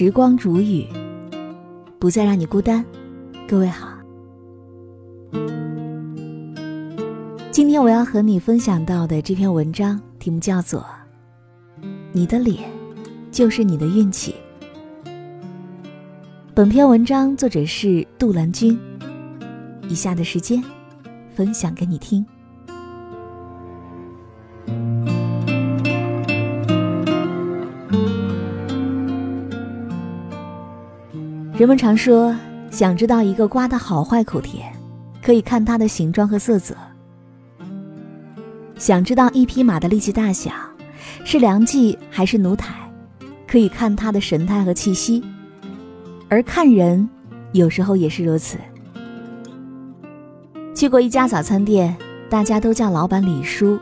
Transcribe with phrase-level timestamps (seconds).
[0.00, 0.86] 时光煮雨，
[1.98, 2.84] 不再让你孤单。
[3.48, 3.88] 各位好，
[7.50, 10.78] 今天我要和你分享到的这篇文章题目叫做
[12.12, 12.70] 《你的脸
[13.32, 14.36] 就是你的运气》。
[16.54, 18.78] 本篇文章作者是杜兰君。
[19.88, 20.62] 以下的时间，
[21.34, 22.24] 分享给你听。
[31.58, 32.32] 人们常说，
[32.70, 34.72] 想知道一个瓜的好坏口甜，
[35.20, 36.72] 可以看它的形状和色泽；
[38.76, 40.52] 想知道一匹马的力气大小，
[41.24, 42.88] 是良计还是奴才，
[43.44, 45.20] 可以看它的神态和气息。
[46.28, 47.08] 而看人，
[47.50, 48.56] 有时候也是如此。
[50.76, 51.96] 去过一家早餐店，
[52.30, 53.80] 大家都叫老板李叔，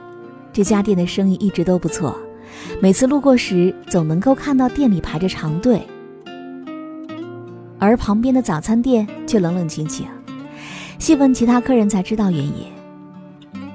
[0.50, 2.18] 这家店的生意一直都不错，
[2.80, 5.86] 每次路过时，总能够看到店里排着长队。
[7.86, 10.04] 而旁边的早餐店却冷冷清清，
[10.98, 12.66] 细问其他客人才知道原因。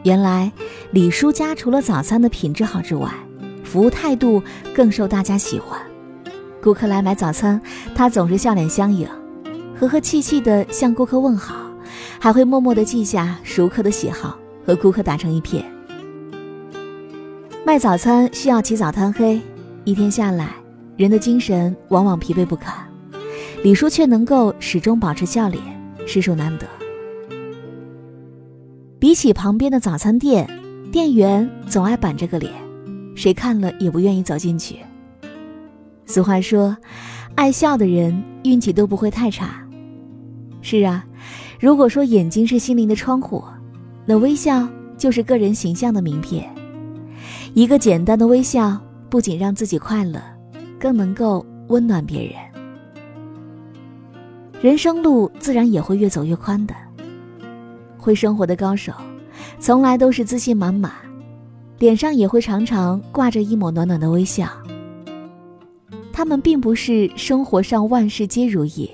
[0.04, 0.52] 原来
[0.92, 3.10] 李叔家除了早餐的品质好之外，
[3.64, 4.44] 服务态度
[4.76, 5.80] 更受大家喜欢。
[6.62, 7.62] 顾客来买早餐，
[7.96, 9.08] 他总是笑脸相迎，
[9.74, 11.56] 和和气气的向顾客问好，
[12.20, 15.64] 还会默默的记下熟客的喜好，和顾客打成一片。
[17.66, 19.40] 卖早餐需要起早贪黑，
[19.86, 20.50] 一天下来，
[20.98, 22.91] 人的精神往往疲惫不堪。
[23.64, 25.64] 李叔却能够始终保持笑脸，
[26.08, 26.66] 实属难得。
[28.98, 30.50] 比起旁边的早餐店，
[30.92, 32.52] 店员总爱板着个脸，
[33.16, 34.78] 谁看了也不愿意走进去。
[36.08, 36.76] 俗话说，
[37.36, 39.64] 爱笑的人运气都不会太差。
[40.64, 41.06] 是啊，
[41.60, 43.44] 如果说眼睛是心灵的窗户，
[44.08, 44.68] 那微笑
[44.98, 46.50] 就是个人形象的名片。
[47.54, 48.76] 一个简单的微笑，
[49.08, 50.20] 不仅让自己快乐，
[50.80, 52.34] 更能够温暖别人。
[54.62, 56.76] 人生路自然也会越走越宽的。
[57.98, 58.94] 会生活的高手，
[59.60, 60.92] 从来都是自信满满，
[61.80, 64.48] 脸上也会常常挂着一抹暖暖的微笑。
[66.14, 68.90] 他们并不是生活上万事皆如意，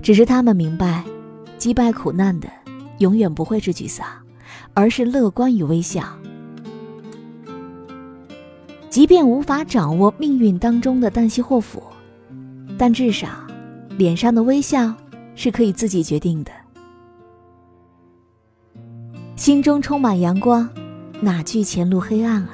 [0.00, 1.02] 只是他们明白，
[1.58, 2.48] 击败苦难的
[2.98, 4.06] 永远不会是沮丧，
[4.74, 6.04] 而是乐观与微笑。
[8.88, 11.82] 即便无法掌握命运当中的旦夕祸福，
[12.78, 13.43] 但至少。
[13.96, 14.92] 脸上的微笑
[15.36, 16.50] 是可以自己决定的，
[19.36, 20.68] 心中充满阳光，
[21.20, 22.50] 哪惧前路黑暗啊？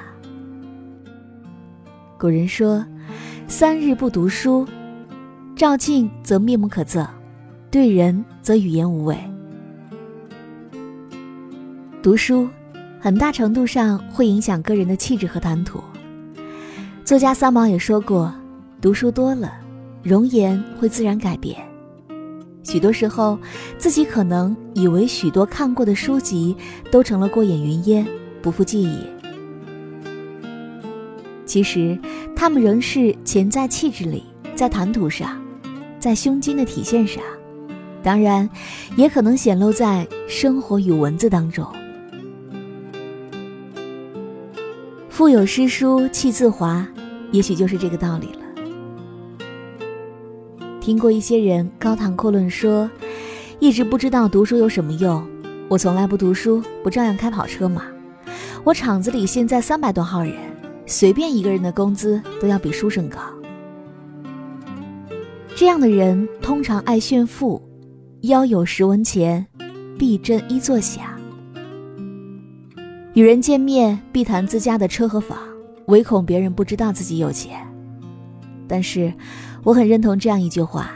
[2.19, 2.85] 古人说
[3.47, 4.67] ：“三日不读书，
[5.55, 7.07] 照镜则面目可憎，
[7.71, 9.17] 对人则语言无味。”
[12.03, 12.47] 读书
[12.99, 15.81] 很大程度上会影响个人的气质和谈吐。
[17.03, 18.31] 作家三毛也说过
[18.79, 19.53] ：“读书多了。”
[20.03, 21.57] 容颜会自然改变。
[22.63, 23.37] 许多时候，
[23.77, 26.55] 自己可能以为许多看过的书籍
[26.91, 28.05] 都成了过眼云烟，
[28.41, 28.99] 不复记忆。
[31.45, 31.99] 其实，
[32.35, 34.23] 他们仍是潜在气质里，
[34.55, 35.41] 在谈吐上，
[35.99, 37.21] 在胸襟的体现上，
[38.01, 38.49] 当然，
[38.95, 41.67] 也可能显露在生活与文字当中。
[45.09, 46.87] 腹有诗书气自华，
[47.31, 48.40] 也许就是这个道理了。
[50.81, 52.89] 听过一些人高谈阔论说，
[53.59, 55.23] 一直不知道读书有什么用。
[55.69, 57.83] 我从来不读书，不照样开跑车吗？
[58.63, 60.33] 我厂子里现在三百多号人，
[60.87, 63.19] 随便一个人的工资都要比书生高。
[65.55, 67.61] 这样的人通常爱炫富，
[68.21, 69.45] 腰有十文钱，
[69.99, 71.03] 必振一座响。
[73.13, 75.37] 与人见面必谈自家的车和房，
[75.85, 77.70] 唯恐别人不知道自己有钱。
[78.71, 79.13] 但是。
[79.63, 80.91] 我很认同这样一句话：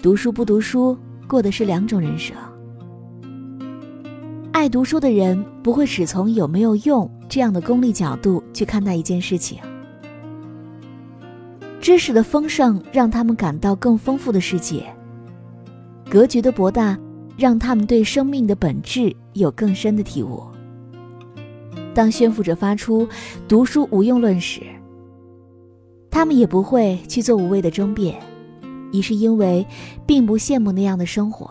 [0.00, 0.96] 读书不读书，
[1.26, 2.36] 过的是两种人生。
[4.52, 9.58] 爱读书的人不会只从有没有用这样的功利角度去看待一件事情。
[11.80, 14.84] 知识的丰盛让他们感到更丰富的世界，
[16.08, 16.96] 格局的博大
[17.36, 20.40] 让他们对生命的本质有更深的体悟。
[21.92, 23.08] 当宣抚者发出
[23.48, 24.62] “读书无用论”时，
[26.10, 28.20] 他们也不会去做无谓的争辩，
[28.90, 29.66] 一是因为
[30.06, 31.50] 并不羡慕那样的生活，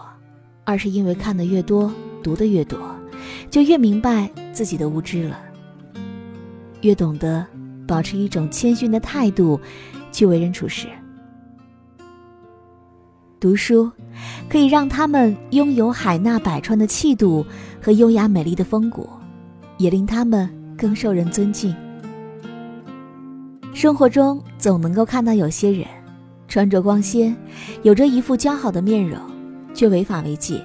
[0.64, 2.80] 二是因为看得越多，读得越多，
[3.50, 5.40] 就越明白自己的无知了，
[6.82, 7.46] 越懂得
[7.88, 9.60] 保持一种谦逊的态度
[10.12, 10.88] 去为人处事。
[13.40, 13.90] 读书
[14.50, 17.46] 可以让他们拥有海纳百川的气度
[17.80, 19.08] 和优雅美丽的风骨，
[19.78, 21.74] 也令他们更受人尊敬。
[23.78, 25.86] 生活中总能够看到有些人，
[26.48, 27.38] 穿着光鲜，
[27.84, 29.20] 有着一副姣好的面容，
[29.72, 30.60] 却违法违纪，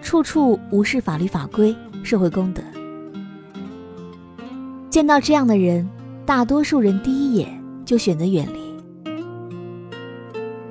[0.00, 1.74] 处处无视法律法规、
[2.04, 2.62] 社会公德。
[4.88, 5.90] 见到这样的人，
[6.24, 9.10] 大多数人第一眼就选择远离，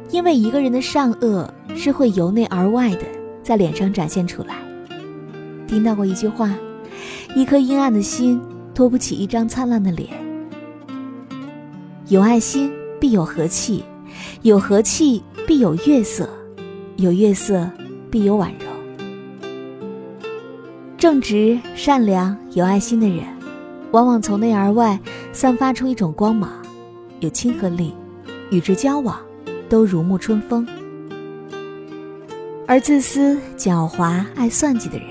[0.10, 3.04] 因为一个人的善恶是会由内而外的
[3.44, 4.56] 在脸上展现出来。
[5.68, 6.56] 听到过一句话
[7.36, 8.42] ：“一颗阴暗的心
[8.74, 10.10] 托不起一张灿烂的脸。”
[12.10, 12.72] 有爱心
[13.02, 13.84] 必有和气，
[14.42, 16.30] 有和气必有月色，
[16.96, 17.70] 有月色
[18.10, 19.48] 必有婉柔。
[20.98, 23.26] 正直、善良、有爱心的人。
[23.92, 24.98] 往往从内而外
[25.34, 26.50] 散发出一种光芒，
[27.20, 27.94] 有亲和力，
[28.52, 29.20] 与之交往
[29.68, 30.66] 都如沐春风。
[32.66, 35.08] 而自私、狡猾、爱算计的人，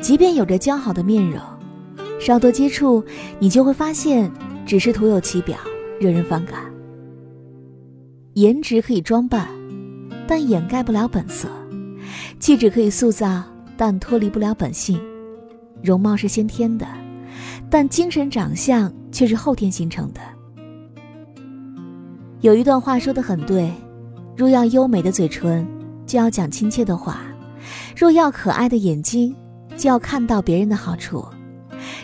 [0.00, 1.40] 即便有着姣好的面容，
[2.20, 3.02] 稍多接触，
[3.40, 4.30] 你就会发现
[4.64, 5.56] 只是徒有其表，
[6.04, 6.60] 惹人反感。
[8.34, 9.48] 颜值可以装扮，
[10.28, 11.48] 但掩盖不了本色；
[12.38, 13.42] 气质可以塑造，
[13.74, 15.00] 但脱离不了本性。
[15.82, 16.86] 容貌是先天的。
[17.70, 20.20] 但精神长相却是后天形成的。
[22.40, 23.72] 有一段话说的很对：
[24.36, 25.66] 若要优美的嘴唇，
[26.06, 27.14] 就要讲亲切的话；
[27.96, 29.34] 若要可爱的眼睛，
[29.76, 31.24] 就要看到别人的好处；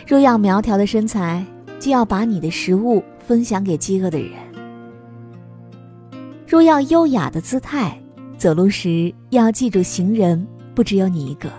[0.07, 1.45] 若要苗条的身材，
[1.79, 3.01] 就要把你的食物
[3.31, 4.31] 分享给饥饿的人；
[6.45, 7.97] 若要优雅的姿态，
[8.37, 10.45] 走路时要记住行人
[10.75, 11.49] 不只有你一个。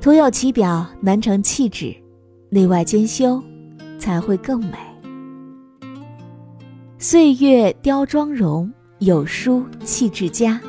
[0.00, 1.92] 徒有其表难成气质，
[2.48, 3.42] 内外兼修，
[3.98, 4.78] 才会更美。
[6.96, 10.60] 岁月雕妆容，有书气质佳。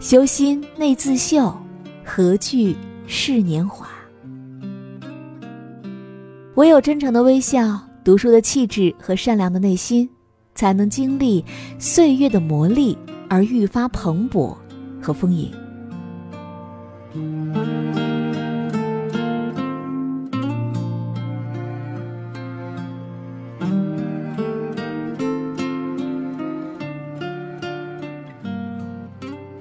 [0.00, 1.50] 修心内自秀，
[2.04, 2.76] 何惧
[3.06, 3.88] 是年华？
[6.56, 10.06] 唯有真诚的微笑、读书的气质和善良的内心，
[10.54, 11.42] 才能经历
[11.78, 12.94] 岁月的磨砺
[13.30, 14.54] 而愈发蓬勃
[15.00, 15.50] 和丰盈。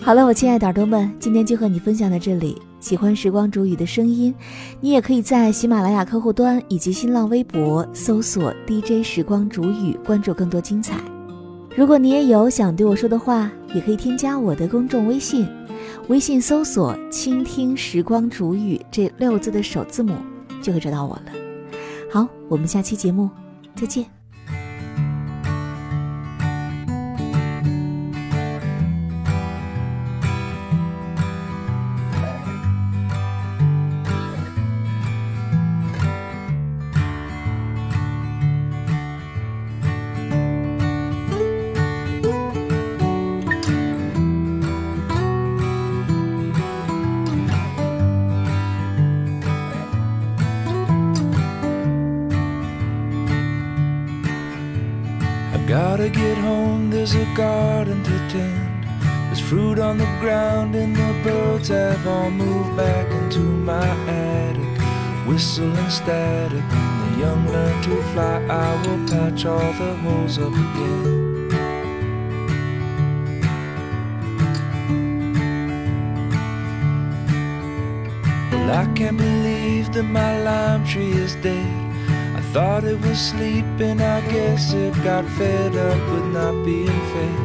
[0.01, 2.62] 好了，我亲爱的耳朵们，今天就和你分享到这里。
[2.83, 4.35] 喜欢时光煮雨的声音，
[4.81, 11.00] 你也可以在喜马拉雅客户端以及新浪微博搜索 DJ 时光煮雨，关注更多精彩。
[11.77, 15.47] 如果你也有想对我说的话，也可以添加我的公众微信，
[16.09, 20.13] 微信搜索“倾听时光煮雨”这六字的首字母，
[20.62, 21.31] 就会找到我了。
[22.12, 23.29] 好，我们下期节目
[23.75, 24.23] 再见。
[57.03, 58.85] There's a garden to tend.
[59.27, 64.63] There's fruit on the ground, and the birds have all moved back into my attic.
[65.27, 70.53] Whistling static, when the young learn to fly, I will patch all the holes up
[70.53, 71.50] again.
[78.50, 81.83] Well, I can't believe that my lime tree is dead.
[82.53, 87.39] Thought it was sleeping, I guess it got fed up with not being fed.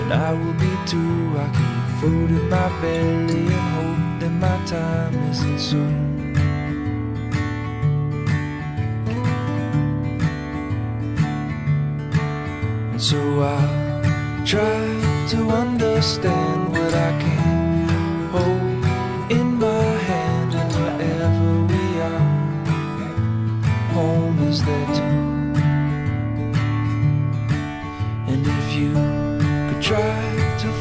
[0.00, 4.58] And I will be too, I keep food in my belly and hope that my
[4.66, 6.34] time isn't soon.
[12.90, 14.82] And so I'll try
[15.28, 17.03] to understand what I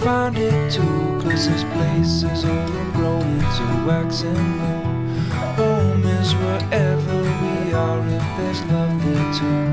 [0.03, 0.81] find it too,
[1.21, 5.37] cause this place is overgrown into wax and glue.
[5.55, 9.63] Home is wherever we are if there's love there too.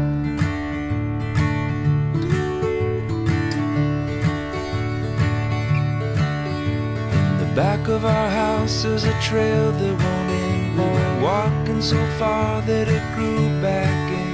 [7.19, 10.77] In the back of our house is a trail that won't end.
[10.77, 14.31] Boy, walking so far that it grew back in.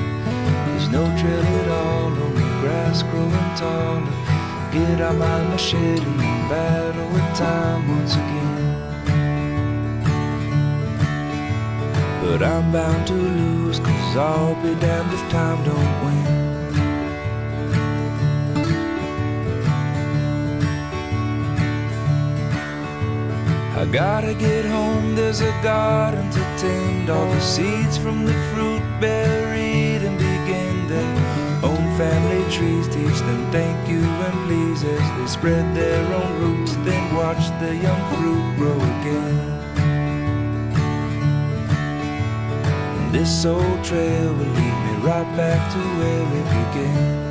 [0.67, 4.36] There's no trail at all, only grass growing taller.
[4.77, 8.75] Get out my machete and battle with time once again.
[12.23, 16.27] But I'm bound to lose Cause I'll be damned if time don't win.
[23.79, 28.83] I gotta get home, there's a garden to tend All the seeds from the fruit
[29.01, 29.86] berries
[33.27, 36.77] them thank you and please as they spread their own roots.
[36.87, 39.39] Then watch the young fruit grow again.
[42.99, 47.27] And this old trail will lead me right back to where it began.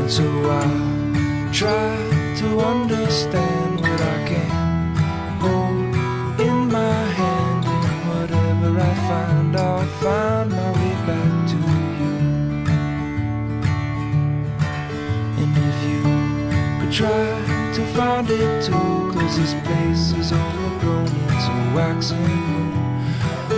[0.00, 0.26] And so
[0.62, 1.90] I try
[2.40, 3.55] to understand
[16.90, 18.72] try to find it too,
[19.12, 22.72] cause this place is overgrown, it's a waxing.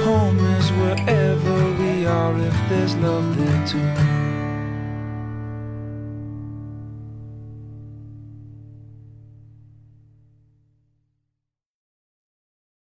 [0.05, 4.18] Home is wherever we are if there's love there too.